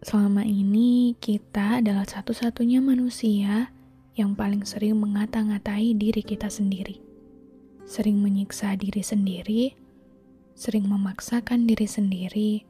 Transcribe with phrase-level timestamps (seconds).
[0.00, 3.68] selama ini kita adalah satu-satunya manusia
[4.16, 7.00] yang paling sering mengata-ngatai diri kita sendiri.
[7.84, 9.62] Sering menyiksa diri sendiri,
[10.56, 12.64] sering memaksakan diri sendiri,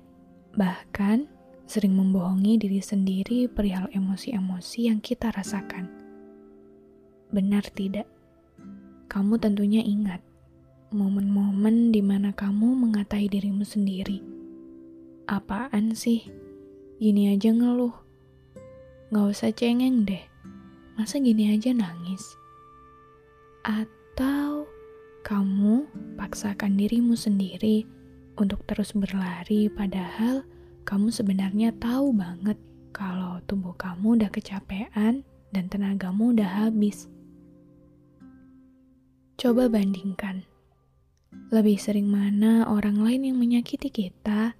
[0.58, 1.30] bahkan
[1.70, 5.86] sering membohongi diri sendiri perihal emosi-emosi yang kita rasakan.
[7.30, 8.10] Benar tidak?
[9.06, 10.18] Kamu tentunya ingat
[10.90, 14.18] momen-momen di mana kamu mengatai dirimu sendiri.
[15.30, 16.39] Apaan sih?
[17.00, 17.96] Gini aja ngeluh.
[19.08, 20.20] Gak usah cengeng deh
[21.00, 22.36] masa gini aja nangis?
[23.64, 24.68] Atau
[25.24, 25.88] kamu
[26.20, 27.88] paksakan dirimu sendiri
[28.36, 30.44] untuk terus berlari padahal
[30.84, 32.60] kamu sebenarnya tahu banget
[32.92, 35.24] kalau tubuh kamu udah kecapean
[35.56, 37.08] dan tenagamu udah habis.
[39.40, 40.44] Coba bandingkan.
[41.48, 44.52] Lebih sering mana orang lain yang menyakiti kita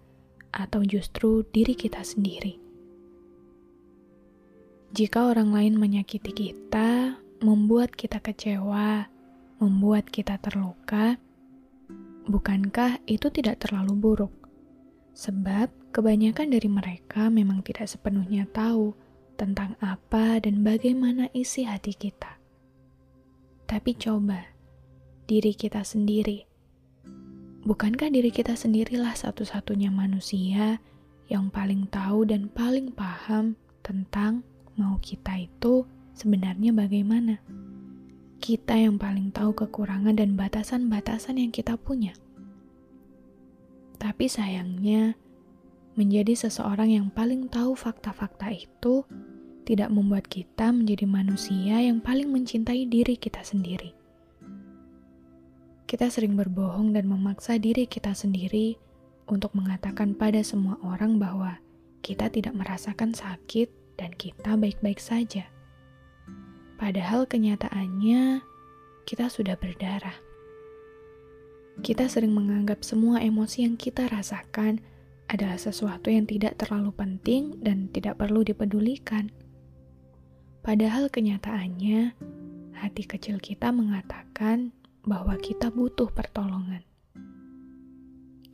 [0.50, 2.60] atau justru diri kita sendiri?
[4.90, 9.06] Jika orang lain menyakiti kita, membuat kita kecewa,
[9.62, 11.14] membuat kita terluka,
[12.26, 14.34] bukankah itu tidak terlalu buruk?
[15.14, 18.91] Sebab kebanyakan dari mereka memang tidak sepenuhnya tahu
[19.38, 22.42] tentang apa dan bagaimana isi hati kita.
[23.70, 24.42] Tapi coba,
[25.30, 26.50] diri kita sendiri.
[27.60, 30.81] Bukankah diri kita sendirilah satu-satunya manusia
[31.28, 33.53] yang paling tahu dan paling paham
[33.84, 34.41] tentang
[34.81, 35.84] mau kita itu
[36.16, 37.37] sebenarnya bagaimana.
[38.41, 42.16] Kita yang paling tahu kekurangan dan batasan-batasan yang kita punya.
[44.00, 45.12] Tapi sayangnya,
[46.00, 49.04] menjadi seseorang yang paling tahu fakta-fakta itu
[49.69, 54.00] tidak membuat kita menjadi manusia yang paling mencintai diri kita sendiri.
[55.90, 58.78] Kita sering berbohong dan memaksa diri kita sendiri
[59.26, 61.58] untuk mengatakan pada semua orang bahwa
[61.98, 65.50] kita tidak merasakan sakit dan kita baik-baik saja.
[66.78, 68.38] Padahal kenyataannya
[69.02, 70.14] kita sudah berdarah.
[71.82, 74.78] Kita sering menganggap semua emosi yang kita rasakan
[75.26, 79.34] adalah sesuatu yang tidak terlalu penting dan tidak perlu dipedulikan.
[80.62, 82.14] Padahal kenyataannya,
[82.78, 84.70] hati kecil kita mengatakan
[85.10, 86.87] bahwa kita butuh pertolongan.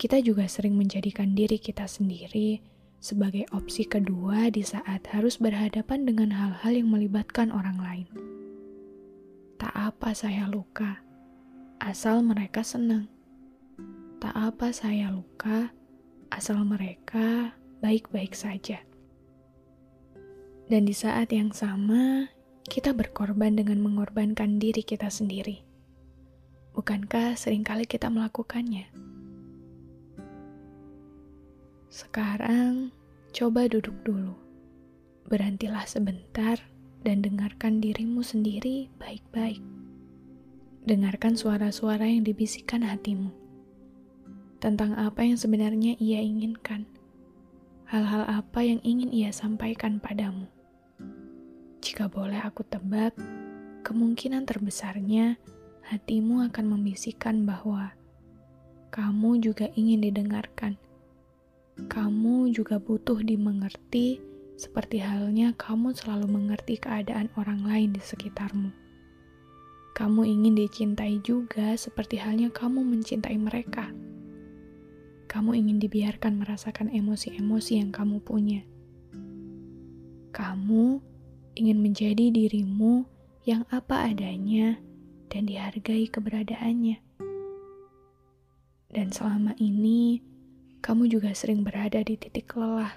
[0.01, 2.65] Kita juga sering menjadikan diri kita sendiri
[2.97, 8.09] sebagai opsi kedua di saat harus berhadapan dengan hal-hal yang melibatkan orang lain.
[9.61, 11.01] Tak apa saya luka,
[11.81, 13.09] asal mereka senang.
[14.17, 15.73] Tak apa saya luka,
[16.33, 17.53] asal mereka
[17.85, 18.81] baik-baik saja.
[20.67, 22.33] Dan di saat yang sama,
[22.67, 25.66] kita berkorban dengan mengorbankan diri kita sendiri.
[26.77, 28.93] Bukankah sering kali kita melakukannya?
[31.89, 32.93] Sekarang,
[33.33, 34.37] coba duduk dulu.
[35.25, 36.61] Berhentilah sebentar
[37.01, 39.65] dan dengarkan dirimu sendiri baik-baik.
[40.85, 43.33] Dengarkan suara-suara yang dibisikkan hatimu
[44.61, 46.85] tentang apa yang sebenarnya ia inginkan,
[47.89, 50.45] hal-hal apa yang ingin ia sampaikan padamu.
[51.81, 53.17] Jika boleh aku tebak,
[53.81, 55.41] kemungkinan terbesarnya
[55.87, 57.95] hatimu akan membisikkan bahwa
[58.91, 60.77] kamu juga ingin didengarkan
[61.77, 64.17] kamu juga butuh dimengerti,
[64.57, 68.73] seperti halnya kamu selalu mengerti keadaan orang lain di sekitarmu.
[69.93, 73.93] Kamu ingin dicintai juga, seperti halnya kamu mencintai mereka.
[75.29, 78.65] Kamu ingin dibiarkan merasakan emosi-emosi yang kamu punya.
[80.33, 80.85] Kamu
[81.61, 83.05] ingin menjadi dirimu
[83.45, 84.81] yang apa adanya
[85.37, 86.97] dan dihargai keberadaannya.
[88.89, 90.25] Dan selama ini,
[90.81, 92.97] kamu juga sering berada di titik lelah.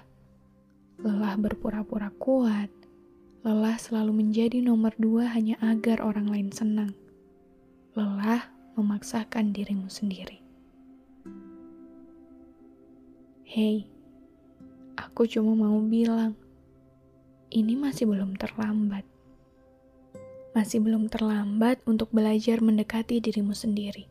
[1.04, 2.72] Lelah berpura-pura kuat,
[3.44, 6.96] lelah selalu menjadi nomor dua hanya agar orang lain senang.
[7.92, 10.40] Lelah memaksakan dirimu sendiri.
[13.44, 13.84] Hei,
[14.96, 16.32] aku cuma mau bilang,
[17.52, 19.09] ini masih belum terlambat.
[20.50, 24.10] Masih belum terlambat untuk belajar mendekati dirimu sendiri.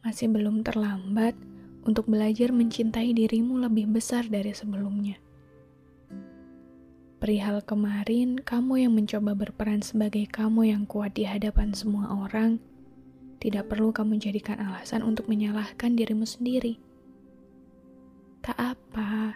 [0.00, 1.36] Masih belum terlambat
[1.84, 5.20] untuk belajar mencintai dirimu lebih besar dari sebelumnya.
[7.18, 12.62] Perihal kemarin, kamu yang mencoba berperan sebagai kamu yang kuat di hadapan semua orang,
[13.42, 16.78] tidak perlu kamu jadikan alasan untuk menyalahkan dirimu sendiri.
[18.38, 19.34] Tak apa,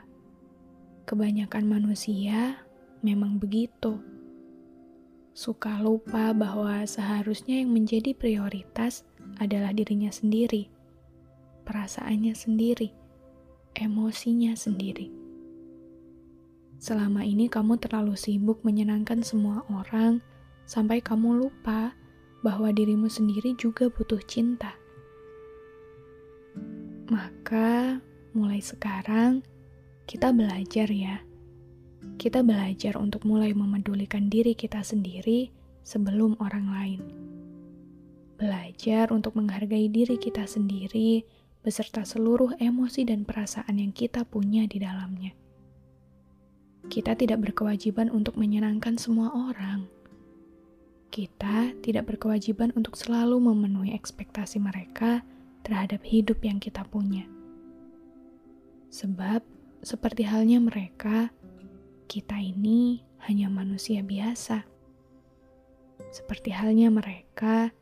[1.10, 2.62] kebanyakan manusia
[3.02, 4.11] memang begitu.
[5.32, 9.00] Suka lupa bahwa seharusnya yang menjadi prioritas
[9.40, 10.68] adalah dirinya sendiri,
[11.64, 12.92] perasaannya sendiri,
[13.72, 15.08] emosinya sendiri.
[16.76, 20.20] Selama ini kamu terlalu sibuk menyenangkan semua orang
[20.68, 21.96] sampai kamu lupa
[22.44, 24.76] bahwa dirimu sendiri juga butuh cinta.
[27.08, 28.04] Maka,
[28.36, 29.40] mulai sekarang
[30.04, 31.24] kita belajar ya.
[32.16, 35.50] Kita belajar untuk mulai memedulikan diri kita sendiri
[35.82, 37.00] sebelum orang lain.
[38.38, 41.22] Belajar untuk menghargai diri kita sendiri
[41.62, 45.32] beserta seluruh emosi dan perasaan yang kita punya di dalamnya
[46.92, 49.86] kita tidak berkewajiban untuk menyenangkan semua orang.
[51.12, 55.24] Kita tidak berkewajiban untuk selalu memenuhi ekspektasi mereka
[55.62, 57.28] terhadap hidup yang kita punya.
[58.92, 59.44] Sebab,
[59.84, 61.32] seperti halnya mereka,
[62.12, 64.68] kita ini hanya manusia biasa.
[66.12, 67.72] Seperti halnya mereka,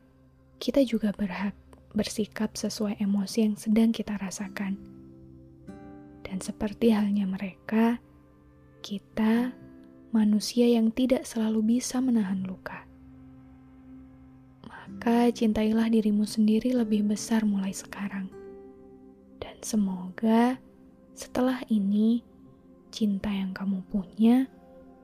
[0.63, 1.59] kita juga berhak
[1.99, 4.79] bersikap sesuai emosi yang sedang kita rasakan.
[6.23, 7.99] Dan seperti halnya mereka,
[8.87, 9.51] kita
[10.15, 12.87] manusia yang tidak selalu bisa menahan luka.
[14.63, 18.31] Maka cintailah dirimu sendiri lebih besar mulai sekarang.
[19.43, 20.55] Dan semoga
[21.19, 22.30] setelah ini
[22.91, 24.51] cinta yang kamu punya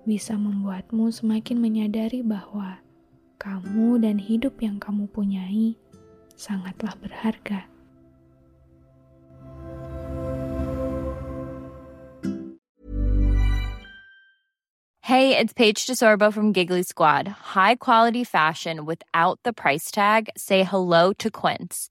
[0.07, 2.83] bisa membuatmu semakin menyadari bahwa
[3.39, 5.79] kamu dan hidup yang kamu punyai
[6.37, 7.71] sangatlah berharga.
[15.07, 17.55] Hey, it's Paige DeSorbo from Giggly Squad.
[17.55, 20.29] High quality fashion without the price tag.
[20.37, 21.91] Say hello to Quince.